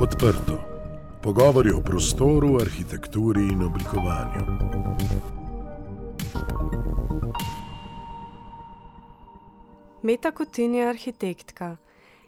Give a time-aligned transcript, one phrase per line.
[0.00, 0.58] Odprto.
[1.22, 4.44] Pogovori o prostoru, arhitekturi in oblikovanju.
[10.02, 11.76] Meta Kutin je arhitektka.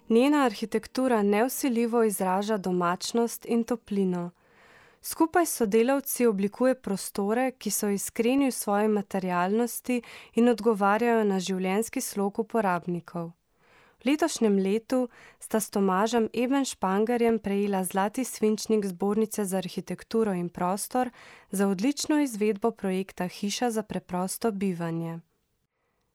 [0.09, 4.31] Njena arhitektura neusiljivo izraža domačnost in toplino.
[5.03, 10.03] Skupaj s sodelavci oblikuje prostore, ki so iskreni v svoji materialnosti
[10.35, 13.31] in odgovarjajo na življenjski slog uporabnikov.
[14.01, 21.11] V letošnjem letu sta s Tomažem Ebenšpangerjem prejela zlati svinčnik Zbornice za arhitekturo in prostor
[21.51, 25.21] za odlično izvedbo projekta Hiša za preprosto bivanje.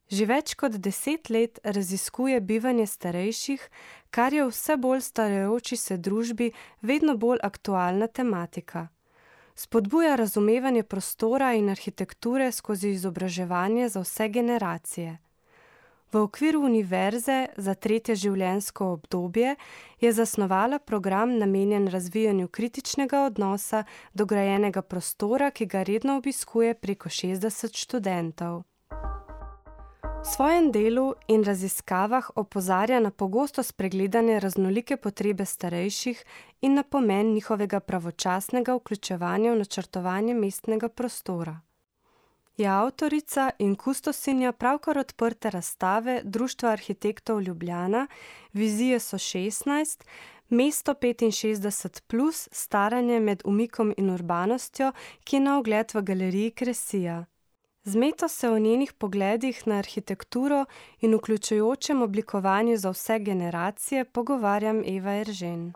[0.09, 3.61] Že več kot deset let raziskuje bivanje starejših,
[4.09, 8.87] kar je v vse bolj starajoči se družbi vedno bolj aktualna tematika.
[9.55, 15.17] Spodbuja razumevanje prostora in arhitekture skozi izobraževanje za vse generacije.
[16.11, 19.55] V okviru univerze za tretje življenjsko obdobje
[20.01, 27.09] je zasnovala program namenjen razvijanju kritičnega odnosa do grajenega prostora, ki ga redno obiskuje preko
[27.09, 28.63] šestdeset študentov.
[30.25, 36.23] V svojem delu in raziskavah opozarja na pogosto spregledane raznolike potrebe starejših
[36.61, 41.59] in na pomen njihovega pravočasnega vključevanja v načrtovanje mestnega prostora.
[42.57, 48.07] Je avtorica in kustosinja pravkar odprte razstave Društva arhitektov Ljubljana
[48.53, 50.05] Vizije so šestnajst,
[50.49, 54.91] Mesto petinšestdeset plus, staranje med umikom in urbanostjo,
[55.23, 57.25] ki je na ogled v galeriji Kresija.
[57.83, 60.65] Z Meto se o njenih pogledih na arhitekturo
[61.01, 65.73] in vključujočem oblikovanju za vse generacije pogovarjam Eva Eržen.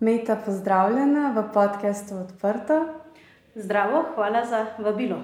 [0.00, 3.05] Meta, pozdravljena v podcastu Odprto.
[3.58, 5.16] Zdravo, hvala za vabilo.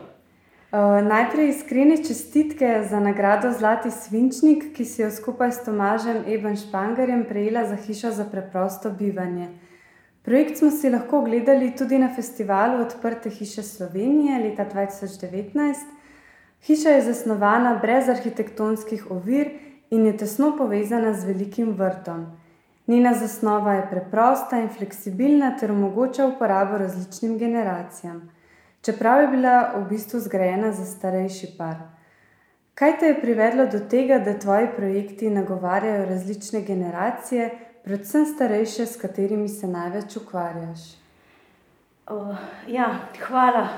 [1.03, 7.67] najprej iskrene čestitke za nagrado zlati svinčnik, ki si jo skupaj s Tomažem Ebenšpangerjem prejela
[7.69, 9.49] za Hišo za preprosto bivanje.
[10.23, 15.87] Projekt smo si lahko ogledali tudi na festivalu Odprte hiše Slovenije leta dva tisoč devetnajst.
[16.63, 19.51] Hiša je zasnovana brez arhitektonskih ovir
[19.91, 22.27] in je tesno povezana z velikim vrtom.
[22.87, 28.31] Njena zasnova je preprosta in fleksibilna ter omogoča uporabo različnim generacijam.
[28.83, 31.77] Čeprav je bila v bistvu zgrajena za starejši par.
[32.75, 37.51] Kaj te je privedlo do tega, da tvoji projekti nagovarjajo različne generacije,
[37.85, 41.03] predvsem starejše, s katerimi se največ ukvarjaš?
[42.67, 43.69] ja, hvala.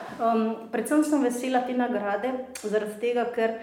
[0.72, 2.32] predvsem sem vesela te nagrade
[2.62, 3.58] zaradi tega, ker,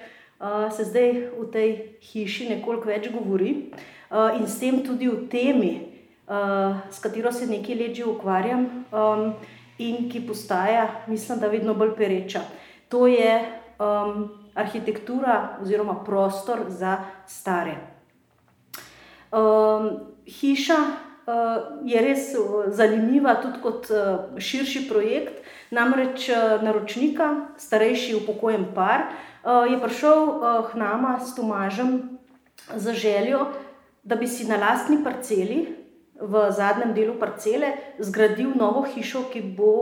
[0.71, 1.69] se zdaj v tej
[2.01, 3.71] hiši nekoliko več govori,
[4.11, 5.87] in s tem tudi o temi,
[6.91, 8.85] s katero se nekaj let že ukvarjam,
[9.77, 12.41] in ki postaja, mislim, da vedno bolj pereča.
[12.89, 13.39] To je,
[14.53, 16.97] arhitektura oziroma prostor za
[17.27, 17.77] stare.
[20.27, 20.77] hiša,
[21.85, 22.31] je res
[22.75, 23.87] zanimiva tudi kot,
[24.37, 25.39] širši projekt,
[25.71, 26.27] namreč,
[26.61, 29.07] naročnika, starejši upokojen par,
[29.43, 30.39] je prišel,
[30.71, 32.19] k nama s Tomažem
[32.75, 33.47] z željo,
[34.03, 35.81] da bi si na lastni parceli,
[36.21, 39.73] v zadnjem delu parcele, zgradil novo hišo, ki bo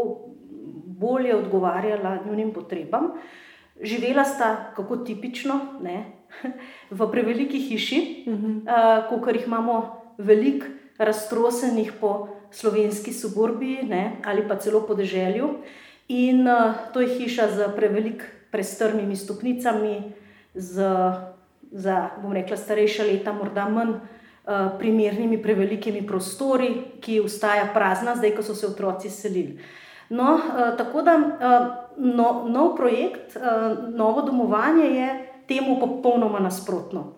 [0.99, 3.11] bolje odgovarjala njunim potrebam.
[3.81, 6.05] Živela sta, kako tipično, ne,
[6.99, 7.99] v preveliki hiši,
[9.09, 9.77] kakor jih imamo
[10.17, 10.67] veliko
[10.99, 15.53] raztrosenih po slovenski suburbiji, ne, ali pa celo podeželju.
[16.09, 16.47] In,
[16.93, 20.13] to je hiša s preveliko prestrmimi stopnicami,
[20.53, 20.83] z
[21.71, 23.93] za, bom rekla, starejša leta morda manj,
[24.79, 26.69] primernimi prevelikimi prostori,
[27.01, 29.59] ki ostaja prazna, zdaj ko so se otroci selili.
[30.09, 30.39] No,
[30.77, 31.17] tako da,
[32.49, 33.37] nov projekt,
[33.93, 35.09] novo domovanje je
[35.47, 37.13] temu popolnoma nasprotno.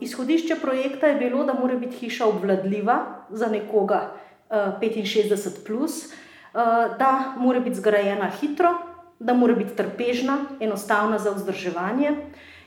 [0.00, 4.12] izhodišče projekta je bilo, da mora biti hiša obvladljiva za nekoga,
[4.80, 6.12] petinšestdeset plus,
[6.98, 8.91] da mora biti zgrajena hitro,
[9.22, 12.16] da mora biti trpežna, enostavna za vzdrževanje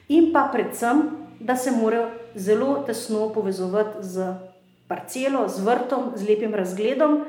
[0.07, 1.03] in pa predvsem,
[1.39, 4.17] da se mora zelo tesno povezovati s
[4.87, 7.25] parcelo, z vrtom, z lepim razgledom.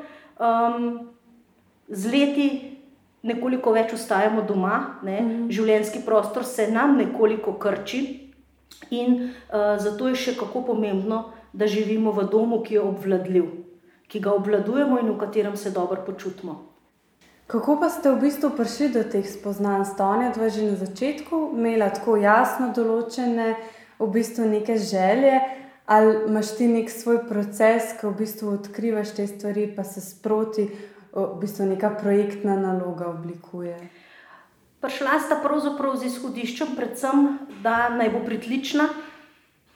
[1.89, 2.77] z leti
[3.23, 8.03] nekoliko več ostajamo doma, ne, življenjski prostor se nam nekoliko krči
[8.91, 11.25] in, zato je še kako pomembno,
[11.57, 13.47] da živimo v domu, ki je obvladljiv.
[14.07, 16.76] Ki ga obvladujemo in v katerem se dobro počutimo.
[17.47, 19.87] Kako pa ste v bistvu prišli do teh spoznanj?
[19.95, 23.55] Sta onadva že na začetku imela tako jasno določene
[24.03, 25.39] v bistvu neke želje
[25.87, 30.67] ali imaš ti neki svoj proces, ke v bistvu odkrivaš te stvari pa se sproti,
[31.15, 33.79] v bistvu neka projektna naloga oblikuje?
[34.83, 38.91] Prišla sta pravzaprav z izhodiščem predvsem, da naj bo pritlična,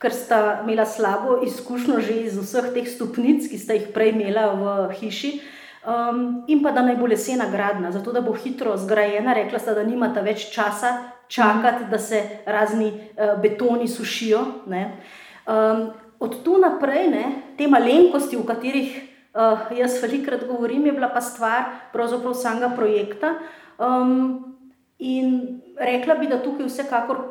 [0.02, 4.50] ker sta imela slabo izkušnjo že iz vseh teh stopnic, ki sta jih prej imela
[4.58, 5.32] v hiši.
[5.80, 9.72] Um, in pa da naj bo lesena gradna, zato da bo hitro zgrajena, rekla sta,
[9.74, 10.92] da nimata več časa
[11.28, 14.42] čakati, da se razni uh, betoni sušijo.
[14.68, 15.86] Um,
[16.20, 17.24] od tu naprej, ne,
[17.56, 18.92] te malenkosti, o katerih
[19.32, 23.34] uh, jaz velikrat govorim, je bila pa stvar pravzaprav samega projekta.
[23.78, 24.56] Um,
[24.98, 27.24] in rekla bi, da tukaj vsekakor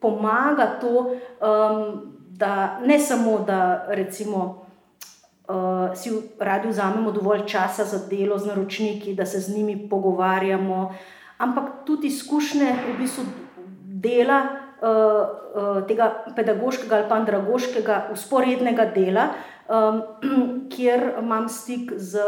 [0.00, 1.16] pomaga to.
[1.42, 4.65] Um, da ne samo, da recimo,
[5.48, 10.94] uh, si radi vzamemo dovolj časa za delo z naročniki, da se z njimi pogovarjamo,
[11.38, 13.24] ampak tudi izkušnje v bistvu
[13.82, 14.42] dela.
[14.76, 14.88] Uh,
[15.56, 19.30] uh, tega pedagoškega ali pa andragoškega, usporednega dela,
[19.68, 20.02] um,
[20.72, 22.20] kjer imam stik z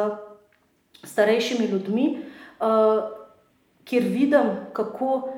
[1.05, 2.07] starejšimi ljudmi,
[2.61, 3.05] uh,
[3.85, 5.35] kjer vidim, kako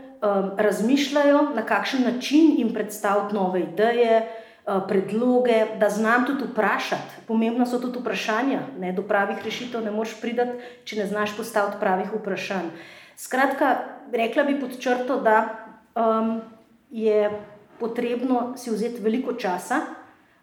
[0.57, 7.25] razmišljajo, na kakšen način jim predstaviti nove ideje, uh, predloge, da znam tudi vprašati.
[7.27, 8.61] Pomembno so tudi vprašanja.
[8.79, 8.93] Ne?
[8.93, 10.47] Do pravih rešitev ne moreš priti,
[10.85, 12.71] če ne znaš postaviti pravih vprašanj.
[13.17, 13.79] Skratka,
[14.13, 15.45] rekla bi pod črto, da
[15.95, 16.41] um,
[16.91, 17.31] je
[17.81, 19.81] potrebno si vzeti veliko časa,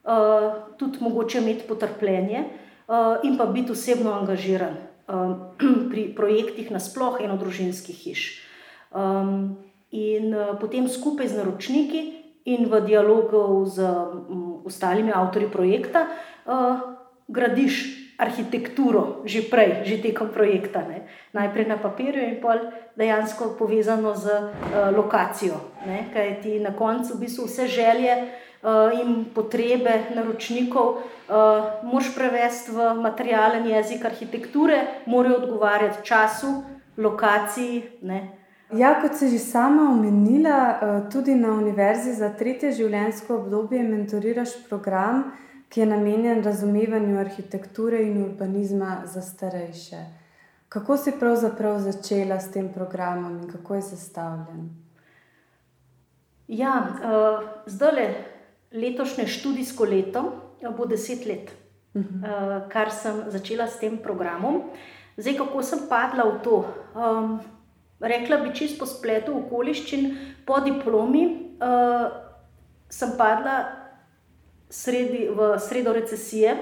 [0.03, 4.75] uh, tudi mogoče imeti potrpljenje uh, in pa biti osebno angažiran
[5.07, 5.35] um,
[5.91, 8.43] pri projektih nasplošno eno družinskih hiš.
[8.91, 9.57] Um,
[9.91, 12.16] in uh, potem skupaj z naročniki
[12.47, 16.79] in v dialogu z um, ostalimi avtorji projekta uh,
[17.27, 20.81] gradiš arhitekturo, že prej, že tekom projekta.
[20.87, 21.05] Ne.
[21.37, 22.57] Najprej na papirju in pa
[22.97, 25.59] dejansko povezano z uh, lokacijo.
[25.85, 26.09] Ne.
[26.09, 32.73] Kaj ti na koncu v bistvu vse želje uh, in potrebe naročnikov uh, moš prevesti
[32.73, 36.63] v materialen jezik arhitekture, morajo odgovarjati času,
[36.97, 38.01] lokaciji.
[38.01, 38.36] Ne.
[38.73, 44.67] Ja, kot si že sama omenila, eh, tudi na Univerzi za tretje življenjsko obdobje mentoriraš
[44.67, 45.31] program,
[45.69, 50.03] ki je namenjen razumevanju arhitekture in urbanizma za starejše.
[50.69, 54.69] Kako si pravzaprav začela s tem programom in kako je zastavljen?
[56.47, 58.07] Ja, uh, zdaj le
[58.71, 60.23] letošnje študijsko leto
[60.77, 61.51] bo deset let,
[61.93, 62.19] uh -huh.
[62.19, 64.63] uh, kar sem začela s tem programom.
[65.17, 66.65] Zdaj, kako sem padla v to?
[66.95, 67.39] Um,
[67.99, 70.07] rekla bi čisto po spletu okoliščin,
[70.45, 71.25] po diplomi
[71.61, 72.07] uh,
[72.89, 73.57] sem padla
[74.69, 76.55] sredi, v sredo recesije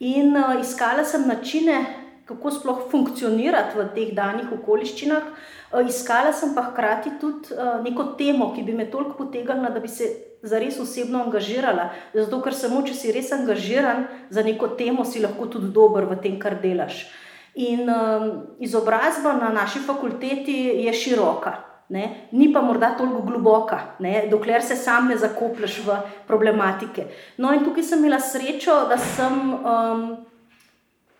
[0.00, 1.84] in uh, iskala sem načine,
[2.28, 5.28] kako sploh funkcionirati v teh danih okoliščinah.
[5.72, 9.84] Uh, iskala sem pa hkrati tudi uh, neko temo, ki bi me toliko potegnila, da
[9.84, 10.10] bi se
[10.42, 11.90] zares osebno angažirala.
[12.14, 16.20] Zato, ker samo če si res angažiran za neko temo, si lahko tudi dober v
[16.22, 17.04] tem, kar delaš.
[17.08, 17.24] Uh,
[17.58, 20.52] In um, izobrazba na naši fakulteti
[20.84, 21.52] je široka,
[21.88, 22.28] ne?
[22.32, 24.28] ni pa morda toliko globoka, ne?
[24.30, 25.96] dokler se sam ne zakoplješ v
[26.26, 27.08] problematike.
[27.36, 30.04] No, in tukaj sem imela srečo, da sem um,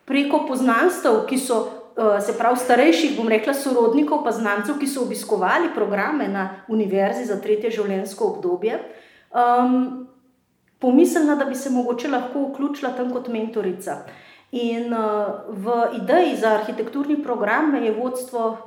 [0.05, 1.59] preko poznanstv, ki so.
[1.99, 7.25] Uh, se pravi, starejših, bom rekla, sorodnikov, pa znancev, ki so obiskovali programe na Univerzi
[7.27, 8.77] za tretje življenjsko obdobje,
[9.35, 10.05] um,
[10.79, 13.97] pomislila, da bi se mogoče lahko vključila tam kot mentorica.
[14.51, 18.57] In uh, v ideji za arhitekturni program me je vodstvo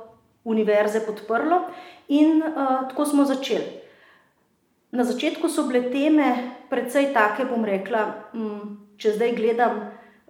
[0.43, 1.61] univerze podprlo,
[2.07, 3.83] in uh, tako smo začeli.
[4.91, 9.79] Na začetku so bile teme precej take, bom rekla, um, če zdaj gledam,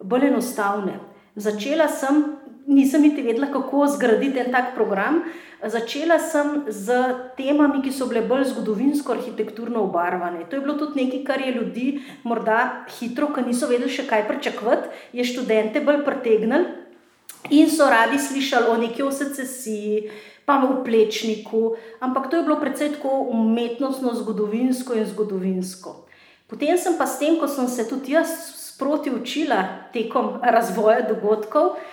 [0.01, 0.99] bolj enostavne.
[1.35, 2.23] Začela sem
[2.67, 5.23] nisem niti vedela, kako zgraditi en tak program.
[5.63, 6.91] Začela sem z
[7.37, 10.43] temami, ki so bile bolj zgodovinsko, arhitekturno obarvane.
[10.49, 11.87] To je bilo tudi nekaj, kar je ljudi
[12.23, 16.65] morda hitro, ki niso vedeli še kaj pričakovati, je študente bolj pritegnili
[17.49, 20.11] in so radi slišali o neki secesiji.
[20.43, 26.03] Pa v plečniku, ampak to je bilo predvsej tako umetnostno, zgodovinsko in zgodovinsko.
[26.51, 31.79] Potem sem pa s tem, ko sem se tudi jaz sproti učila tekom razvoja dogodkov,
[31.79, 31.92] Eh,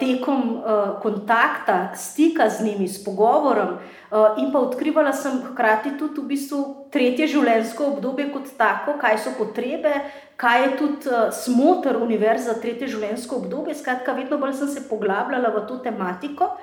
[0.00, 6.20] tekom uh, kontakta, stika z njimi, s pogovorom, uh, in pa odkrivala sem hkrati tudi
[6.20, 6.60] v bistvu
[6.92, 9.92] tretje življenjsko obdobje kot tako, kaj so potrebe,
[10.40, 13.76] kaj je tudi uh, smotr univerze za tretje življenjsko obdobje.
[13.76, 16.54] Skratka, vedno bolj sem se poglabljala v to tematiko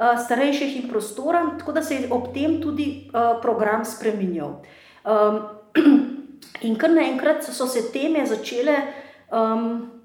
[0.00, 3.10] starejših in prostora, tako da se je ob tem tudi
[3.42, 4.54] program spremenil.
[5.04, 5.42] Um,
[6.66, 8.78] in kar naenkrat so se teme začele.
[9.28, 9.99] Um,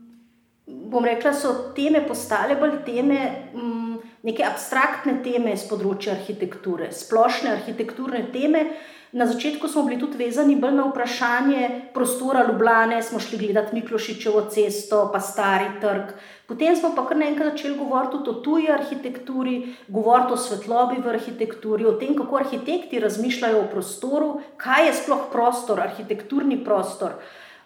[0.96, 3.22] bom rekla, so teme postale bolj teme,
[3.54, 8.70] m, mm, neke abstraktne teme z področja arhitekture, splošne arhitekturne teme.
[9.16, 14.42] Na začetku smo bili tudi vezani bolj na vprašanje prostora Ljubljana, smo šli gledati Miklošičevo
[14.52, 16.10] cesto, pa Stari trg.
[16.50, 19.56] Potem smo pa kar naenkrat začeli govoriti tudi o tuji arhitekturi,
[19.88, 25.26] govoriti o svetlobi v arhitekturi, o tem, kako arhitekti razmišljajo o prostoru, kaj je sploh
[25.32, 27.16] prostor, arhitekturni prostor.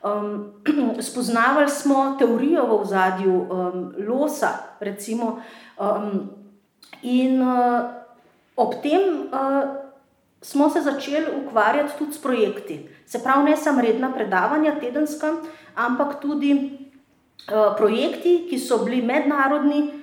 [0.04, 0.54] Um,
[1.10, 5.42] spoznavali smo teorijo v zadju um, losa, recimo.
[5.78, 6.40] Um,
[7.02, 8.04] In uh,
[8.56, 9.64] ob tem uh,
[10.42, 12.90] smo se začeli ukvarjati tudi s projekti.
[13.06, 15.34] Se pravi, ne samo redna predavanja tedenska,
[15.76, 20.00] ampak tudi uh, projekti, ki so bili mednarodni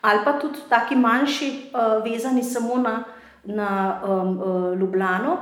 [0.00, 3.04] ali pa tudi taki manjši, uh, vezani samo na,
[3.44, 5.36] na um, uh, Ljubljano.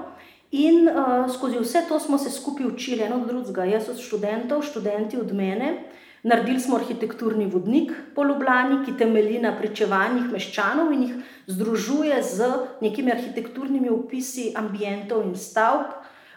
[0.50, 3.64] In uh, skozi vse to smo se skupaj učili eno od drugega.
[3.64, 5.84] Jaz od študentov, študenti od mene.
[6.22, 11.14] Naredili smo arhitekturni vodnik po Ljubljani, ki temelji na pričevanjih meščanov in jih
[11.46, 12.48] združuje z
[12.80, 15.92] nekimi arhitekturnimi opisi ambientov in stavb.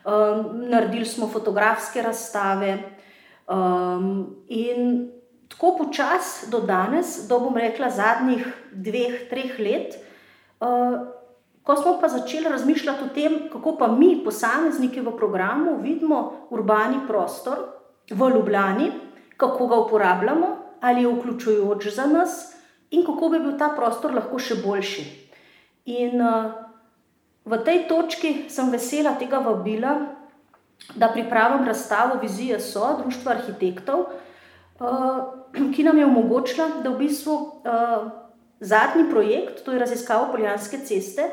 [0.06, 2.77] Um, naredili smo fotografske razstave.
[3.48, 5.10] Um, in
[5.48, 9.98] tako počasi do danes, do bom rekla zadnjih dveh, treh let,
[10.60, 11.21] uh,
[11.72, 17.00] ko smo pa začeli razmišljati o tem, kako pa mi, posamezniki v programu, vidimo urbani
[17.08, 17.58] prostor
[18.10, 18.92] v Ljubljani
[19.42, 20.48] kako ga uporabljamo,
[20.82, 22.54] ali je vključujoč za nas,
[22.92, 25.06] in kako bi bil ta prostor lahko še boljši.
[25.90, 26.51] In uh,
[27.46, 29.96] v tej točki sem vesela tega vabila,
[30.94, 35.22] da pripravim razstavo Vizije So, Društva arhitektov, uh,
[35.74, 38.12] ki nam je omogočila, da v bistvu uh,
[38.60, 41.32] zadnji projekt, to je raziskava Poljanske ceste,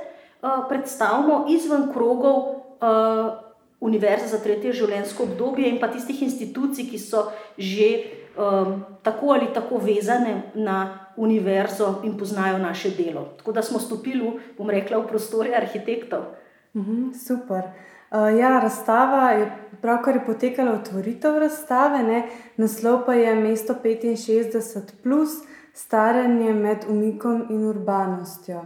[0.68, 2.56] predstavimo izven krogov.
[2.78, 3.48] Uh,
[3.80, 7.28] univerze za tretje življenjsko obdobje in pa tistih institucij, ki so
[7.58, 7.88] že
[8.34, 13.28] um, tako ali tako vezane na univerzo in poznajo naše delo.
[13.38, 16.34] Tako da smo stopili, bom rekla, v prostore arhitektov.
[16.74, 17.70] Mhm, super.
[18.10, 19.46] Uh, ja, razstava je
[19.82, 22.22] pravkar je potekala otvoritev razstave, ne?
[22.56, 25.38] naslov pa je Mesto 65, plus
[25.74, 28.64] staranje med umikom in urbanostjo.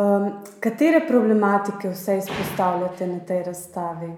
[0.00, 4.12] Um, katere problematike vse izpostavljate na tej razstavi?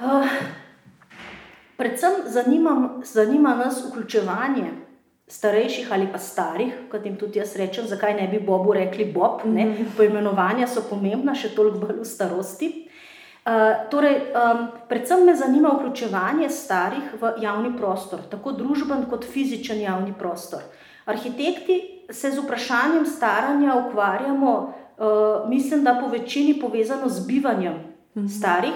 [0.00, 0.28] Uh,
[1.76, 4.70] predvsem zanima, zanima nas vključevanje
[5.28, 9.40] starejših ali pa starih, kot jim tudi jaz rečem, zakaj ne bi Bobu rekli Bob.
[9.44, 9.64] Ne?
[9.64, 9.94] Mhm.
[9.96, 12.72] Poimenovanja so pomembna, še toliko bolj v starosti.
[13.42, 19.80] Uh, torej, um, predvsem me zanima vključevanje starih v javni prostor, tako družben kot fizičen
[19.80, 20.62] javni prostor.
[21.06, 27.74] Arhitekti se z vprašanjem staranja ukvarjamo, uh, mislim, da po večini povezano z bivanjem
[28.16, 28.26] mhm.
[28.26, 28.74] starih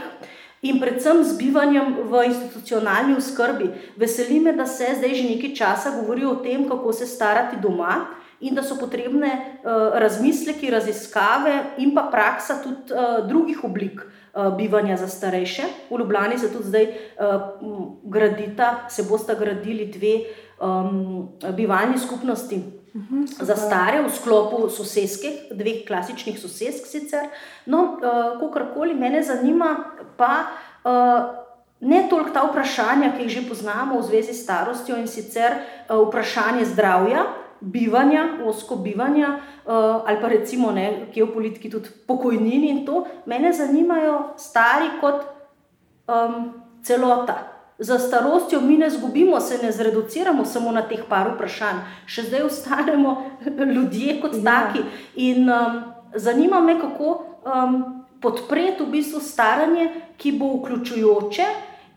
[0.63, 3.71] in predvsem z bivanjem v institucionalni oskrbi.
[3.97, 8.07] Veseli me, da se zdaj že nekaj časa govori o tem, kako se starati doma.
[8.41, 14.53] In da so potrebne uh, razmisleki, raziskave in pa praksa tudi uh, drugih oblik uh,
[14.57, 15.63] bivanja za starejše.
[15.91, 17.41] V Ljubljani se tudi zdaj uh,
[18.05, 20.21] gradita, se bosta gradili dve
[20.61, 22.61] um, bivalni skupnosti
[23.41, 26.87] Za stare v sklopu sosedskih, dveh klasičnih sosedsk.
[26.87, 27.29] Sicer.
[27.67, 29.77] No, uh, kakorkoli me zanima,
[30.17, 30.49] pa
[30.85, 30.91] uh,
[31.81, 36.09] ne toliko ta vprašanja, ki jih že poznamo v zvezi s starostjo in sicer uh,
[36.09, 37.27] vprašanje zdravja,
[37.61, 43.03] bivanja, osko bivanja ali pa recimo ne, geopolitiki, tudi pokojnini in to.
[43.27, 45.25] Mene zanimajo stari kot
[46.07, 47.56] um, celota.
[47.79, 52.47] Za starostjo mi ne zgubimo, se ne zreduciramo samo na teh par vprašanj, še zdaj
[52.49, 53.17] ostanemo
[53.75, 54.43] ljudje kot ja.
[54.43, 54.85] taki.
[55.17, 55.83] In um,
[56.15, 57.13] zanima me, kako
[57.45, 57.79] um,
[58.21, 61.47] podpreti v bistvu staranje, ki bo vključujoče,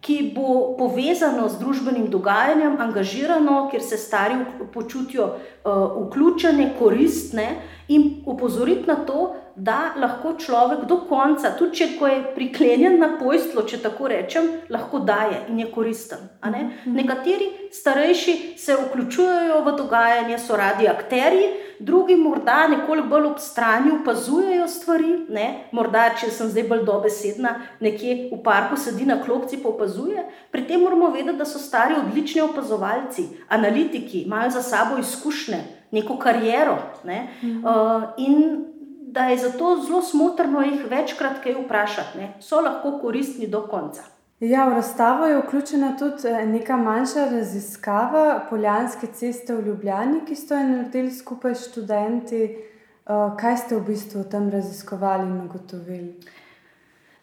[0.03, 4.35] ki bo povezano z družbenim dogajanjem, angažirano, kjer se stari
[4.73, 7.49] počutijo uh, vključene, koristne
[7.87, 13.65] in upozoriti na to, da lahko človek do konca, tudi če je priklenjen na pojstvo,
[13.67, 16.29] če tako rečem, lahko daje in je koristen.
[16.45, 16.63] Ne?
[16.63, 16.95] Mhm.
[16.95, 21.43] Nekateri starejši se vključujejo v dogajanje, so radi akteri,
[21.79, 25.25] drugi morda nekoliko bolj ob strani opazujejo stvari.
[25.29, 25.47] Ne?
[25.71, 30.23] Morda, če sem zdaj bolj dobesedna, nekje v parku sedi na klopci in opazuje.
[30.51, 35.63] Pri tem moramo vedeti, da so stari odlični opazovalci, analitiki, imajo za sabo izkušnje.
[35.91, 36.77] Neko kariero.
[37.03, 37.27] Ne?
[37.41, 37.65] Mhm.
[37.65, 38.68] Uh, in
[39.11, 42.33] da je zato zelo smotrno jih večkrat kaj vprašati, ne?
[42.39, 44.03] so lahko koristni do konca.
[44.39, 50.35] Ja, v razstavo je vključena tudi eh, neka manjša raziskava Poljanske ceste v Ljubljani, ki
[50.35, 52.43] ste jo naredili skupaj s študenti.
[52.45, 56.13] Eh, kaj ste v bistvu tam raziskovali in ugotovili?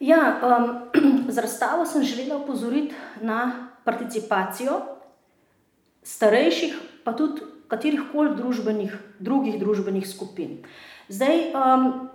[0.00, 0.68] Ja, um,
[1.34, 4.80] z razstavo sem želela opozoriti na participacijo
[6.02, 6.74] starejših,
[7.04, 10.58] pa tudi katerih koli družbenih, drugih družbenih skupin.
[11.08, 12.08] Zdaj, um,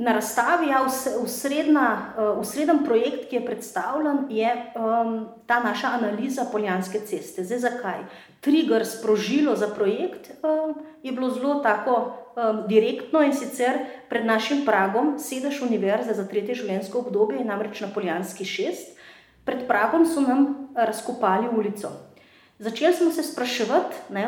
[0.00, 0.80] na razstavi, ja,
[1.20, 7.44] v srednjem uh, projektu, ki je predstavljen, je um, ta naša analiza Poljanske ceste.
[7.44, 7.98] Zdaj, zakaj?
[8.40, 11.96] Trigger sprožilo za projekt um, je bilo zelo tako
[12.36, 13.78] um, direktno in sicer
[14.08, 18.96] pred našim pragom, sedež univerze za tretje življenjsko obdobje, namreč na Poljanski šest.
[19.44, 21.92] Pred pragom so nam razkopali ulico.
[22.58, 24.26] Začeli smo se spraševati, ne,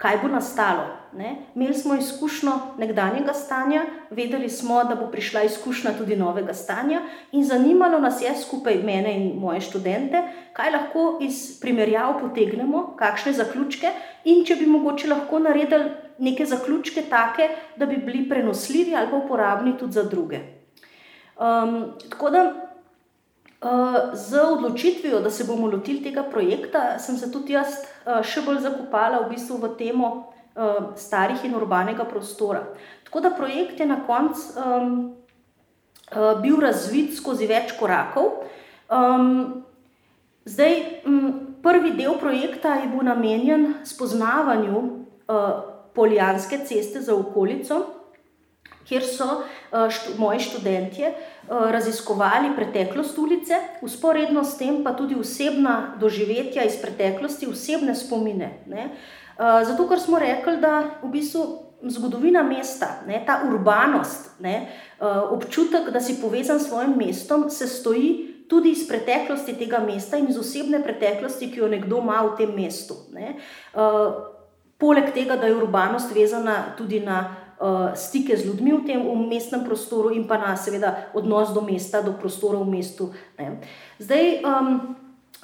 [0.00, 0.99] kaj bo nastalo.
[1.12, 1.36] Ne.
[1.54, 7.00] Imeli smo izkušnjo nekdanjega stanja, vedeli smo, da bo prišla izkušnja tudi novega stanja,
[7.32, 13.32] in zanimalo nas je, skupaj mene in moje študente, kaj lahko iz primerjav potegnemo, kakšne
[13.32, 13.90] zaključke,
[14.24, 19.16] in če bi mogoče lahko naredili neke zaključke, take, da bi bili prenosljivi ali pa
[19.16, 20.40] uporabni tudi za druge.
[21.40, 22.70] Um, tako da
[24.12, 27.74] Z odločitvijo, da se bomo lotili tega projekta, sem se tudi jaz
[28.24, 30.08] še bolj zakopala v, bistvu v temo
[30.96, 32.64] starih in urbanega prostora.
[33.04, 34.96] Tako da projekt je na koncu um,
[36.42, 38.42] bil razvit skozi več korakov.
[38.90, 39.62] Um,
[40.44, 40.76] zdaj,
[41.06, 41.30] um,
[41.62, 45.50] prvi del projekta je bil namenjen spoznavanju uh,
[45.94, 47.80] Poljanske ceste za okolico
[48.90, 55.14] kjer so uh, štu, moji študentje uh, raziskovali preteklost ulice, usporedno s tem pa tudi
[55.14, 58.50] osebna doživetja iz preteklosti, osebne spomine.
[58.66, 58.90] Uh,
[59.40, 61.44] zato, ker smo rekli, da v bistvu
[61.88, 64.68] zgodovina mesta, ne, ta urbanost, ne,
[65.00, 68.10] uh, občutek, da si povezan s svojim mestom, se stoji
[68.48, 72.52] tudi iz preteklosti tega mesta in iz osebne preteklosti, ki jo nekdo ima v tem
[72.56, 72.96] mestu.
[73.14, 73.36] Ne.
[73.72, 74.12] Uh,
[74.76, 77.36] poleg tega, da je urbanost vezana tudi na
[77.94, 82.00] stike z ljudmi v tem v mestnem prostoru in pa na seveda odnos do mesta,
[82.00, 83.12] do prostora v mestu.
[83.36, 83.60] Ne.
[84.00, 84.96] Zdaj, um,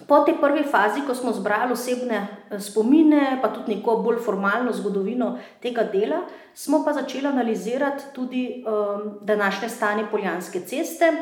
[0.04, 2.18] po tej prvi fazi, ko smo zbrali osebne
[2.50, 6.24] eh, spomine, pa tudi neko bolj formalno zgodovino tega dela,
[6.54, 11.12] smo pa začeli analizirati tudi um, današnje stanje Poljanske ceste.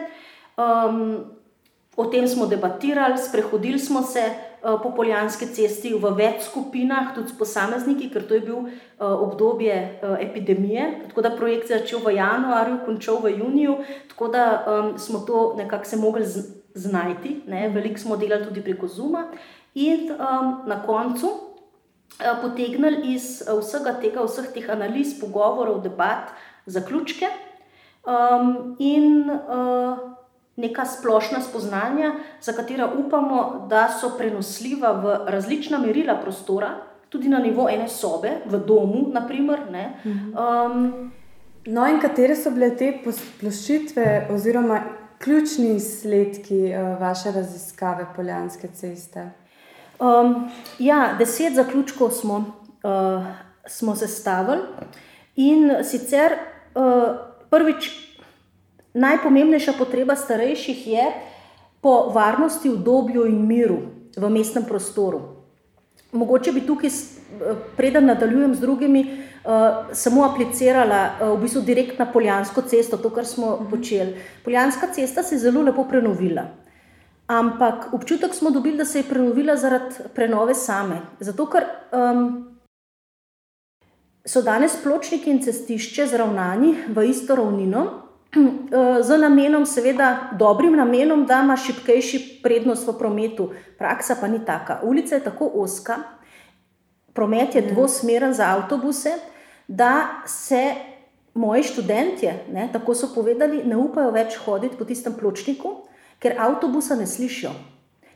[0.56, 1.24] Um,
[1.96, 4.30] o tem smo debatirali, sprehodili smo se.
[4.64, 9.04] Eh, po Poljanski cesti v več skupinah, tudi s posamezniki, ker to je bil eh,
[9.04, 10.86] obdobje eh, epidemije.
[11.10, 13.76] Tako da projekt je začel v januarju, končal v juniju,
[14.08, 16.24] tako da um, smo to nekako se mogli
[16.74, 17.42] znajti.
[17.46, 17.68] Ne?
[17.68, 19.26] Veliko smo delali tudi preko Zuma
[19.74, 26.34] in um, na koncu uh, potegnili iz uh, vsega tega, vseh teh analiz, pogovorov, debat,
[26.66, 27.30] zaključke.
[28.04, 29.98] Um, in uh,
[30.56, 36.76] neka splošna spoznanja, za katera upamo, da so prenosljiva v različna merila prostora,
[37.08, 39.08] tudi na nivo ene sobe, v domu.
[39.12, 39.60] Naprimer,
[40.04, 41.12] um,
[41.66, 44.82] no, in katere so bile te posplošitve, oziroma
[45.24, 49.30] ključni izsledki uh, vaše raziskave Poljanske ceste?
[50.00, 53.24] Um, ja, deset zaključkov smo, uh,
[53.66, 54.60] smo sestavili
[55.36, 57.16] in sicer uh,
[57.50, 57.90] prvič.
[58.94, 61.04] Najpomembnejša potreba starejših je
[61.80, 63.78] po varnosti, udobju in miru
[64.16, 65.20] v mestnem prostoru.
[66.12, 66.90] Mogoče bi tukaj,
[67.76, 69.33] preden nadaljujem z drugimi, uh,
[69.92, 73.70] samo aplicirala uh, v bistvu direkt na Poljansko cesto, to, kar smo mhm.
[73.70, 74.16] počeli.
[74.44, 76.42] Poljanska cesta se je zelo lepo prenovila.
[77.26, 81.00] Ampak občutek smo dobili, da se je prenovila zaradi prenove same.
[81.20, 82.56] Zato, ker um,
[84.24, 87.84] so danes pločniki in cestišče zravnani v isto ravnino,
[89.08, 93.50] z namenom, seveda dobrim namenom, da ima šipkejši prednost v prometu.
[93.78, 94.80] Praksa pa ni taka.
[94.82, 95.96] Ulica je tako oska,
[97.14, 97.72] promet je ja.
[97.72, 99.14] dvosmeren za avtobuse,
[99.68, 100.74] da se
[101.34, 105.76] moji študentje, ne, tako so povedali, ne upajo več hoditi po tistem pločniku,
[106.18, 107.52] ker avtobusa ne slišijo.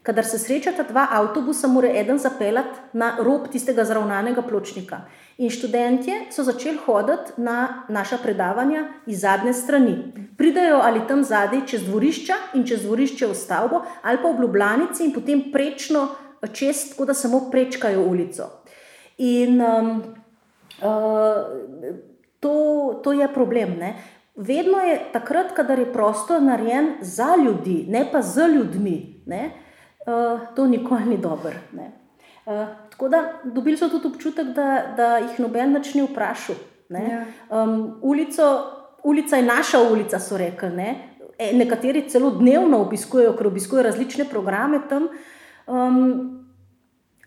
[0.02, 5.02] Kadar se srečata dva avtobusa, mora eden zapeljati na rob tistega zravnanega pločnika.
[5.38, 9.96] In študentje so začeli hoditi na naša predavanja iz zadnje strani.
[10.38, 15.04] Pridajo ali tam zadaj čez dvorišča in čez dvorišče v stavbo, ali pa v Ljubljanici
[15.04, 16.08] in potem prečno
[16.52, 18.48] čez, tako da samo prečkajo ulico.
[19.18, 20.02] In um,
[22.40, 22.54] to,
[23.04, 23.76] to je problem.
[23.78, 23.94] Ne?
[24.36, 29.50] Vedno je takrat, kadar je prostor narejen za ljudi, ne pa z ljudmi, ne?
[30.06, 31.52] Uh, to nikoli ni dobro.
[31.72, 36.56] Uh, tako da dobili so tudi občutek, da, da jih noben več ni vprašal.
[36.88, 37.24] Ja.
[37.50, 38.46] Um, ulico,
[39.04, 40.70] ulica je naša ulica, so rekli.
[40.70, 40.94] Ne?
[41.38, 45.10] E, nekateri celo dnevno obiskujejo, ker obiskujejo različne programe tam.
[45.66, 46.37] Um,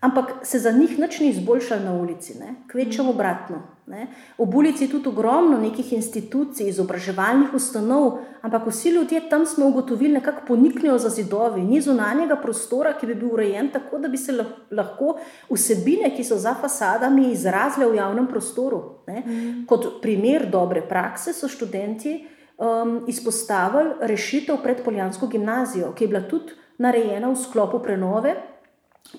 [0.02, 2.34] ampak se za njih nič ni izboljšalo na ulici,
[2.66, 3.62] kvečem obratno.
[3.86, 4.06] Ne.
[4.38, 10.14] V Bulici je tudi ogromno nekih institucij, izobraževalnih ustanov, ampak vsi ljudje tam smo ugotovili,
[10.14, 11.62] nekako poniknejo za zidovi.
[11.62, 14.34] Ni zunanjega prostora, ki bi bil urejen tako, da bi se
[14.70, 15.16] lahko
[15.50, 18.82] vsebine, ki so za fasadami, izrazile v javnem prostoru.
[19.08, 19.66] Mm.
[19.66, 22.16] Kot primer dobre prakse so študenti
[22.58, 28.34] um, izpostavili rešitev pred Poljansko gimnazijo, ki je bila tudi narejena v sklopu prenove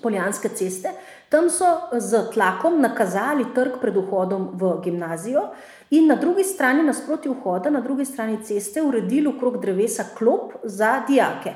[0.02, 0.90] Poljanske ceste.
[1.28, 5.48] Tam so z tlakom nakazali trg pred vhodom v gimnazijo
[5.90, 11.02] in na drugi strani, nasproti vhoda, na drugi strani ceste, uredili okrog drevesa klop za
[11.06, 11.54] dijake.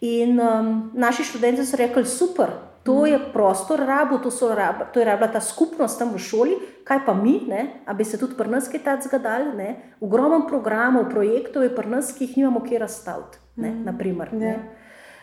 [0.00, 2.50] In um, naši študenti so rekli: super,
[2.82, 7.04] to je prostor rabu, to, rab, to je rabila ta skupnost tam v šoli, kaj
[7.06, 7.82] pa mi, ne?
[7.86, 9.74] a bi se tudi pri nas kaj tak zgadali.
[10.00, 13.38] Ogromno programov, projektov je pri nas, ki jih nimamo kje razstaviti.
[13.56, 13.84] Mm.
[13.84, 14.54] Naprimer, ne?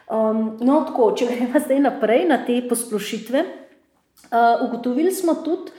[0.08, 5.74] Um, no, tako, če gremo zdaj naprej na te posplošitve, uh, ugotovili smo tudi,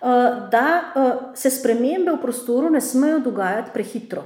[0.00, 4.24] uh, da uh, se spremembe v prostoru ne smejo dogajati prehitro,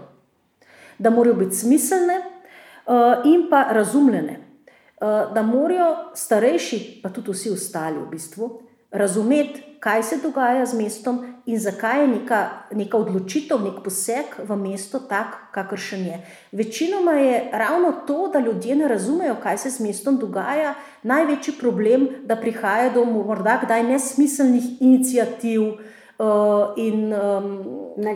[0.98, 7.50] da morajo biti smiselne uh, in pa razumljene, uh, da morajo starejši, pa tudi vsi
[7.50, 8.52] ostali v bistvu,
[8.90, 12.38] razumeti, kaj se dogaja z mestom in zakaj je neka,
[12.74, 16.18] neka odločitev, nek poseg v mesto tak, kakršen je.
[16.52, 22.08] Večinoma je ravno to, da ljudje ne razumejo, kaj se z mestom dogaja, največji problem,
[22.24, 25.62] da prihaja do morda kdaj nesmiselnih inicijativ.
[26.18, 27.62] Uh, in um,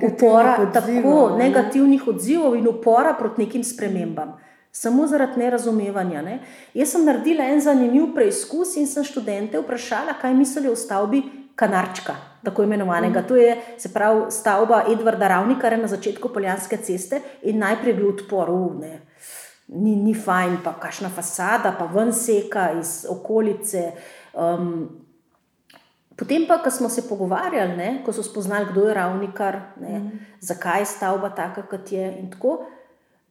[0.02, 1.44] upora, odzivov, tako, ne?
[1.44, 4.32] negativnih odzivov, in upora proti nekim spremembam
[4.72, 6.22] samo zaradi nerazumevanja.
[6.22, 6.38] Ne.
[6.74, 11.22] Jaz sem naredila en zanimiv preizkus in sem študente vprašala, kaj mislijo o stavbi
[11.54, 13.20] Kanarčka, tako imenovanega.
[13.20, 13.28] Mm.
[13.28, 18.50] To je se pravi stavba Edvarda Ravnika na začetku Poljanske ceste in najprej bil odpor.
[19.68, 23.92] Ni, ni fajn, pa kakšna fasada, pa ven seka iz okolice.
[24.32, 24.88] Um,
[26.16, 30.26] potem pa, ko smo se pogovarjali, ne, ko so spoznali, kdo je ravnikar, ne, mm.
[30.40, 32.08] zakaj je stavba taka, kot je.
[32.18, 32.64] In tako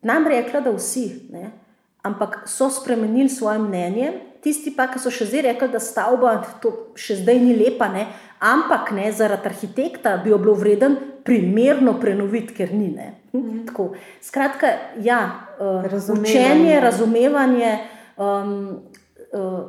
[0.02, 1.52] nam rekla, da vsi, ne?
[2.02, 4.14] ampak so spremenili svoje mnenje.
[4.42, 6.32] Tisti pa, ki so še zdaj rekli, da stavba
[6.98, 8.08] še zdaj ni lepa, ne?
[8.42, 12.90] ampak ne, zaradi arhitekta bi jo bilo vreden primerno prenoviti, ker ni.
[13.34, 13.90] Mm -hmm.
[14.22, 14.68] Skratka,
[15.00, 16.32] ja, uh, razumevanje.
[16.32, 17.78] učenje, razumevanje
[18.18, 18.82] um,
[19.34, 19.60] uh,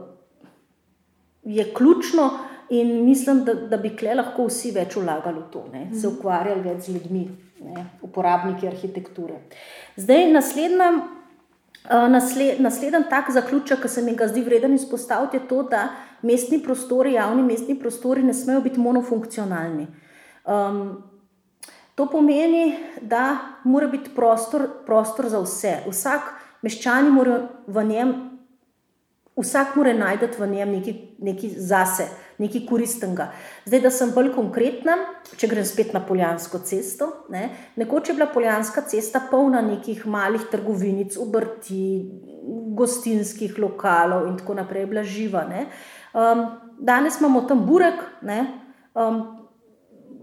[1.44, 2.30] je ključno.
[2.72, 5.82] In mislim, da, da bi kle lahko vsi več vlagali v to, ne?
[5.92, 6.14] se mhm.
[6.16, 7.24] ukvarjali več z ljudmi,
[7.66, 7.84] ne?
[8.06, 9.42] uporabniki arhitekture.
[10.00, 10.88] Zdaj, naslednja,
[12.14, 15.90] nasled, naslednji tak zaključek, ki se mi ga zdi vreden izpostaviti, je to, da
[16.24, 19.86] mestni prostori, javni mestni prostori, ne smejo biti monofunkcionalni.
[20.48, 20.82] Um,
[21.94, 23.36] to pomeni, da
[23.68, 25.76] mora biti prostor, prostor za vse.
[25.92, 26.32] Vsak
[26.64, 28.18] meščani mora v njem,
[29.36, 30.76] vsak mora najti v njem
[31.20, 32.08] nekaj zase
[32.42, 33.28] nekaj koristnega.
[33.66, 34.96] Zdaj, da sem bolj konkretna,
[35.38, 37.08] če grem spet na Poljansko cesto.
[37.32, 37.48] Ne,
[37.80, 41.82] nekoč je bila Poljanska cesta polna nekih malih trgovinic, obrti,
[42.76, 45.46] gostinskih lokalov in tako naprej, bila živa.
[46.12, 46.42] Um,
[46.78, 48.02] danes imamo tam burek.
[48.26, 48.42] Ne,
[48.94, 49.22] um,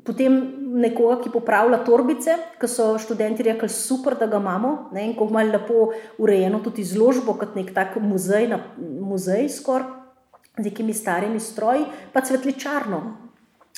[0.09, 0.33] Potem
[0.79, 5.27] nekoga, ki popravlja torbice, ki so študenti rekli, super, da ga imamo, ne, in ko
[5.29, 5.89] imamo lepo
[6.23, 8.47] urejeno tudi izložbo, kot nek tak muzej,
[8.79, 9.98] muzej skoraj
[10.59, 13.01] z nekimi starimi stroji, pa cvetličarno.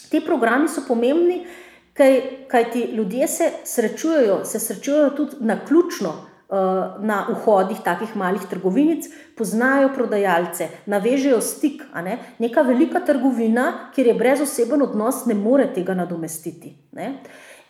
[0.09, 1.45] Ti programi so pomembni,
[1.93, 6.31] kaj, kaj ti ljudje se srečujejo, se srečujejo tudi na ključno.
[6.51, 6.55] Eh,
[6.99, 9.05] na vhodih takih malih trgovinic
[9.37, 11.85] poznajo prodajalce, navežejo stik.
[12.03, 12.17] Ne?
[12.43, 16.73] Neka velika trgovina, kjer je brez oseben odnos, ne more tega nadomestiti.
[16.91, 17.13] Ne?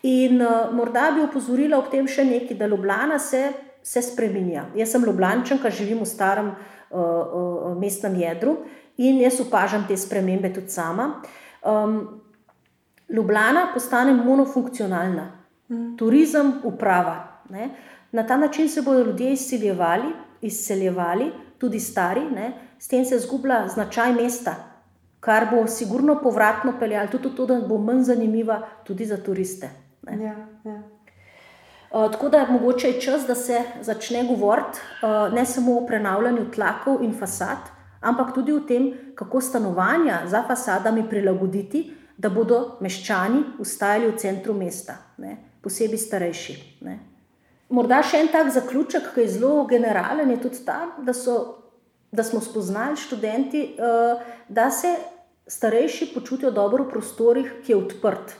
[0.01, 3.51] In uh, morda bi opozorila ob tem še nekaj, da Ljubljana se,
[3.83, 4.65] se spremenja.
[4.75, 8.57] Jaz sem Ljubljančanka, živim v starem uh, uh, mestnem jedru
[8.97, 11.21] in jaz opažam te spremembe tudi sama.
[11.65, 12.21] Um,
[13.11, 15.31] Ljubljana postane monofunkcionalna,
[15.69, 15.97] mm.
[15.97, 17.43] turizem, uprava.
[17.49, 17.69] Ne?
[18.11, 22.53] Na ta način se bodo ljudje izseljevali, izseljevali tudi stari, ne?
[22.79, 24.55] s tem se zgublja značaj mesta,
[25.19, 29.69] kar bo sigurno povratno peljalo tudi to, da bo manj zanimiva tudi za turiste.
[30.07, 30.81] Ja, ja.
[31.91, 36.51] Uh, tako da je mogoče čas, da se začne govoriti uh, ne samo o prenavljanju
[36.51, 37.57] tlakov in fasad,
[38.01, 44.53] ampak tudi o tem, kako stanovanja za fasadami prilagoditi, da bodo meščani ustajali v centru
[44.53, 46.55] mesta, ne, posebej starejši.
[46.87, 46.99] Ne.
[47.69, 51.35] Morda še en tak zaključek, ki je zelo generalen, je tudi ta, da, so,
[52.11, 54.93] da smo spoznali študenti, uh, da se
[55.47, 58.31] starejši počutijo dobro v prostorih, ki je odprt,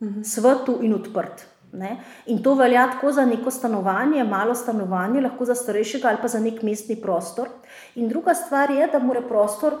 [0.00, 0.24] mhm.
[0.24, 1.44] svetu in odprt.
[1.72, 1.96] Ne?
[2.26, 6.40] In to velja tako za neko stanovanje, malo stanovanje, lahko za starejšega ali pa za
[6.40, 7.48] nek mestni prostor.
[7.94, 9.76] In druga stvar je, da mora prostor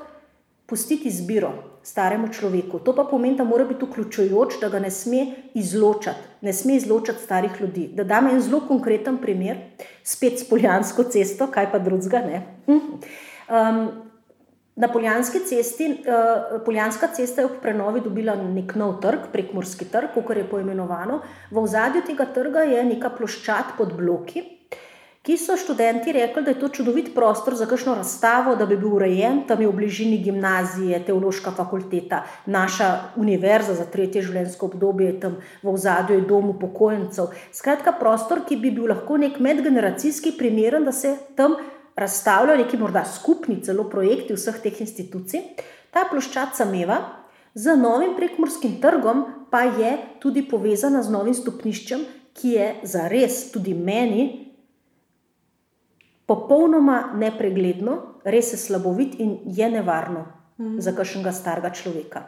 [0.66, 2.78] pustiti izbiro staremu človeku.
[2.78, 7.22] To pa pomeni, da mora biti vključujoč, da ga ne sme izločati, ne sme izločati
[7.22, 7.88] starih ljudi.
[7.94, 9.56] Da dam en zelo konkreten primer,
[10.02, 12.42] spet s Poljansko cesto, kaj pa drugega.
[12.66, 13.86] Um,
[14.76, 20.12] na Poljanski cesti, uh, Poljanska cesta je ob prenovi dobila nek nov trg, prekmorski trg,
[20.14, 21.22] kot je poimenovano.
[21.50, 24.44] V ozadju tega trga je neka ploščad pod bloki
[25.26, 28.92] ki so študenti rekli, da je to čudovit prostor za kakšno razstavo, da bi bil
[28.94, 35.40] urejen, tam je v bližini gimnazije, teološka fakulteta, naša univerza za tretje življenjsko obdobje, tam
[35.64, 37.34] v ozadju je dom upokojencev.
[37.52, 41.58] Skratka, prostor, ki bi bil lahko nek medgeneracijski primeren, da se tam
[41.96, 45.42] razstavljajo neki morda skupni celo projekti vseh teh institucij.
[45.90, 47.00] Ta ploščad sameva.
[47.56, 52.02] Z novim prekmorskim trgom pa je tudi povezana z novim stopniščem,
[52.36, 54.26] ki je za res tudi meni
[56.26, 60.26] popolnoma nepregledno, res je slabovit in je nevarno
[60.58, 60.80] mm.
[60.84, 62.26] za kakšnega starega človeka.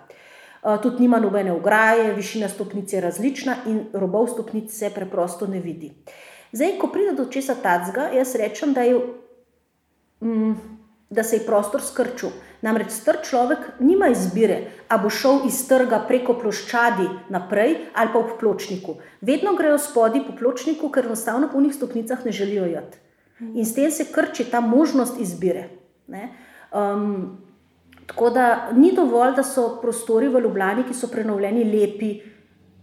[0.62, 5.61] Uh, tudi nima nobene ograje, višina stopnic je različna in robov stopnic se preprosto ne
[5.61, 5.92] vidi.
[6.52, 8.96] Zdaj, ko pride do česa tacga, jaz rečem, da, je,
[11.11, 12.31] da se je prostor skrčil.
[12.62, 18.18] Namreč star človek nima izbire, a bo šel iz trga preko ploščadi naprej ali pa
[18.18, 18.96] v pločniku.
[19.20, 22.98] Vedno grejo spodi po pločniku, ker enostavno po njih stopnicah ne želijo jeti.
[23.54, 25.68] In s tem se krči ta možnost izbire.
[26.74, 27.38] Um,
[28.07, 32.11] tako da ni dovolj, da so prostori v Ljubljani, ki so prenovljeni, lepi,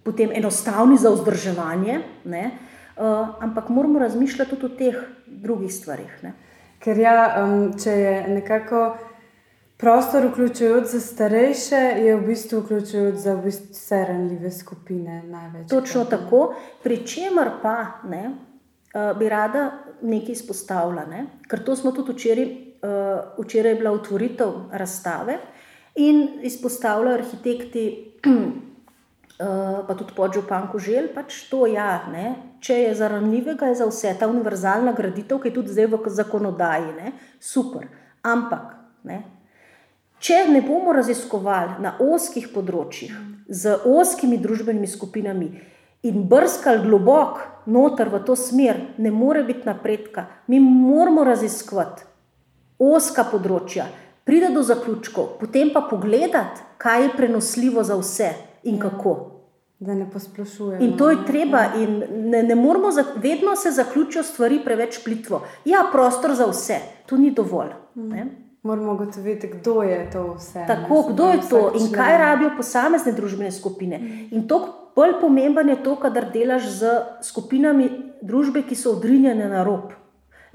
[0.04, 6.19] potem enostavni za vzdrževanje, uh, ampak moramo razmišljati tudi o teh drugih stvarih.
[6.24, 6.34] Ne?
[6.86, 8.86] Ker ja, um, če je nekako.
[9.76, 15.17] Prostor, vključujoč za starejše, je v bistvu vključujoč za v bistvu vse ranljive skupine.
[15.28, 17.74] Največ, Točno tako, pri čemer pa
[18.08, 19.65] ne, uh, bi rada
[20.02, 21.04] nekaj izpostavila.
[21.10, 21.26] Ne?
[21.50, 25.39] Ker to smo tudi včeraj, uh, včeraj je bila otvoritev razstave
[25.95, 27.86] in izpostavljajo arhitekti,
[29.38, 32.08] pa tudi podžupan Koželj, pač to ja.
[32.12, 32.56] Ne?
[32.63, 36.00] Če je za ranljivega, je za vse ta univerzalna graditev, ki je tudi zdaj v
[36.08, 37.12] zakonodaji, ne?
[37.39, 37.88] super.
[38.24, 39.24] Ampak, ne?
[40.19, 43.12] če ne bomo raziskovali na oskih področjih,
[43.45, 45.52] z oskimi družbenimi skupinami
[46.08, 50.26] in brskali globoko, noter v to smer, ne more biti napredka.
[50.48, 52.08] Mi moramo raziskovati
[52.80, 53.86] oska področja,
[54.26, 58.34] priti do zaključkov, potem pa pogledati, kaj je prenosljivo za vse
[58.65, 59.32] in kako.
[59.80, 60.86] Da ne posplošujemo.
[60.86, 65.41] In to je treba, in ne, ne moramo, vedno se zaključijo stvari preveč plitvo.
[65.65, 67.73] Ja, prostor za vse, to ni dovolj.
[67.95, 68.25] Ne?
[68.63, 70.63] Moramo ugotoviti, kdo je to vse.
[70.67, 73.99] Tako, kdo je to in kaj rabijo posamezne družbene skupine.
[74.32, 77.89] In to, Bolj pomemben je to, kadar delaš z skupinami
[78.23, 79.91] družbe, ki so odrinjene na rob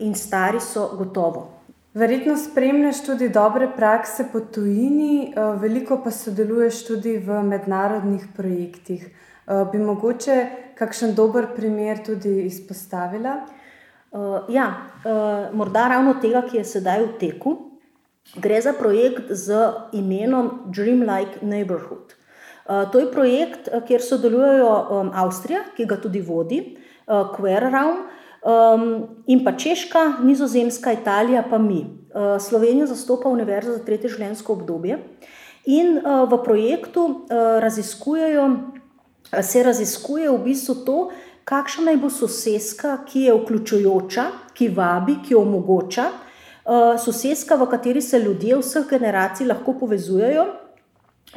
[0.00, 1.59] in stari so gotovo.
[1.94, 9.06] Verjetno spremljaš tudi dobre prakse po tujini, eh, veliko pa sodeluješ tudi v mednarodnih projektih.
[9.06, 10.46] Eh, bi mogoče
[10.78, 13.46] kakšen dober primer tudi izpostavila?
[14.12, 14.64] Uh, ja,
[15.04, 17.52] uh, morda ravno tega, ki je sedaj v teku.
[18.42, 19.54] Gre za projekt z
[19.92, 22.16] imenom Dreamlike Neighborhood.
[22.70, 26.60] Eh, to je projekt, kjer sodelujejo um, Avstrija, ki ga tudi vodi,
[27.06, 28.10] uh, Queer Round,
[28.44, 31.86] um, in pa Češka, Nizozemska, Italija, pa mi.
[32.10, 34.98] Uh, Slovenijo zastopa Univerza za tretje življenjsko obdobje.
[35.70, 38.48] In uh, v projektu uh, raziskujejo,
[39.42, 40.98] se raziskuje v bistvu to,
[41.44, 46.08] kakšna naj bo sosedska, ki je vključujoča, ki vabi, ki omogoča.
[46.64, 50.46] Uh, sosedska, v kateri se ljudje vseh generacij lahko povezujejo.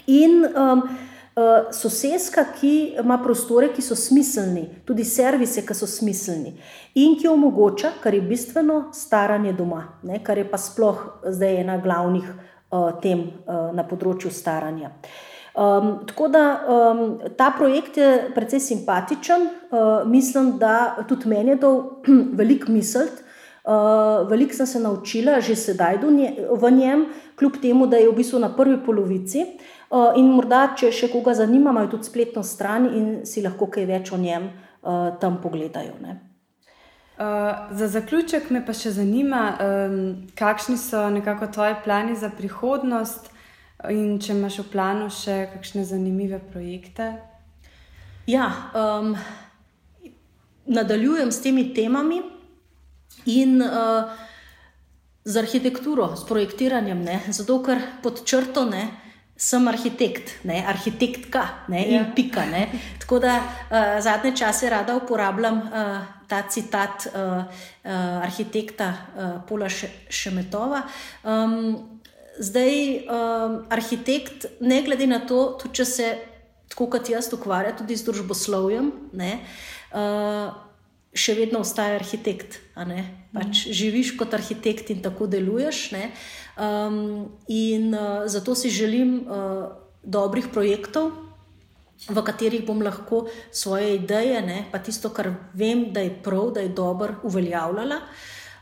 [0.08, 0.88] In um,
[1.36, 6.56] uh, sosedska, ki ima prostore, ki so smiselni, tudi servise, ki so smiselni
[6.96, 11.78] in ki omogoča, kar je bistveno, staranje doma, ne, kar je pa sploh zdaj ena
[11.82, 14.94] glavnih uh, tem uh, na področju staranja.
[15.54, 21.60] Um, tako da um, ta projekt je precej simpatičen, uh, mislim, da tudi meni je
[21.62, 21.84] dal
[22.40, 23.12] veliko misel.
[23.64, 27.06] Uh, veliko sem se naučila, že sedaj v njem,
[27.40, 29.46] kljub temu, da je v bistvu na prvi polovici.
[29.94, 33.84] Eh, in morda, če še koga zanima, imajo tudi spletno stran in si lahko kaj
[33.86, 35.94] več o njem uh, tam pogledajo.
[36.02, 40.00] Uh, za zaključek me pa še zanima, um,
[40.40, 43.30] kakšni so nekako tvoji plani za prihodnost
[43.94, 47.12] in če imaš v planu še kakšne zanimive projekte.
[48.26, 49.14] Ja, um,
[50.66, 52.24] nadaljujem s temi temami
[53.30, 54.10] in uh,
[55.22, 57.22] z arhitekturo, s projektiranjem, ne?
[57.30, 59.03] zato ker pod črto ne
[59.38, 62.02] sem arhitekt, ne, arhitektka ne, ja.
[62.02, 62.46] in pika.
[62.46, 62.68] Ne.
[63.02, 67.92] Tako da uh, zadnje čase rada uporabljam uh, ta citat uh, uh,
[68.24, 69.70] arhitekta uh, Pola
[70.10, 70.84] Šemetova.
[71.24, 71.94] Um,
[72.40, 76.14] zdaj um, arhitekt, ne glede na to, tudi če se
[76.74, 79.34] tako kot jaz ukvarja tudi z družboslovjem, ne,
[79.94, 80.54] uh,
[81.14, 82.60] še vedno ostaje arhitekt.
[83.34, 85.94] Pač živiš kot arhitekt in tako deluješ.
[86.58, 89.74] Um, in uh, zato si želim uh,
[90.04, 91.14] dobrih projektov.
[92.04, 96.66] V katerih bom lahko svoje ideje, ne, pa tisto, kar vem, da je prav, da
[96.66, 98.02] je dobro, uveljavljala.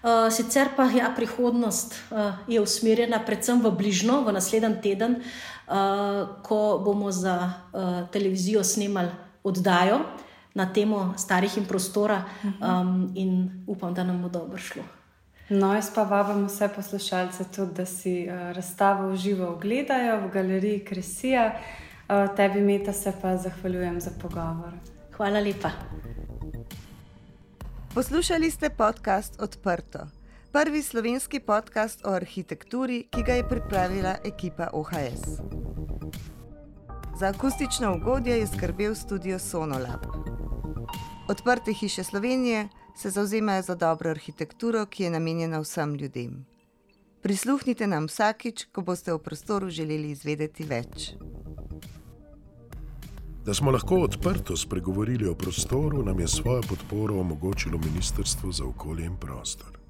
[0.02, 6.42] Uh, sicer pa ja, prihodnost uh, je usmerjena predvsem v bližnjo, v naslednji teden, uh,
[6.46, 9.10] ko bomo za uh, televizijo snemali
[9.44, 10.04] oddajo
[10.54, 14.84] na temo starih in prostora, um, in upam, da nam bo dobro šlo.
[15.50, 20.32] No, jaz pa vabim vse poslušalce tudi, da si uh, razstavo v živo ogledajo v
[20.32, 21.52] galeriji Kresija.
[22.10, 24.74] Uh, tebi, Meta, se pa zahvaljujem za pogovor.
[25.18, 25.72] Hvala lepa.
[27.94, 30.00] Poslušali ste podcast Odprto,
[30.52, 35.42] prvi slovenski podcast o arhitekturi, ki ga je pripravila ekipa OHS.
[37.20, 40.41] Za akustično ugodje je skrbel studio Sonolab.
[41.28, 46.46] Odprte hiše Slovenije se zauzemajo za dobro arhitekturo, ki je namenjena vsem ljudem.
[47.22, 51.14] Prisluhnite nam vsakič, ko boste v prostoru želeli izvedeti več.
[53.46, 59.06] Da smo lahko odprto spregovorili o prostoru, nam je svojo podporo omogočilo Ministrstvo za okolje
[59.06, 59.81] in prostor.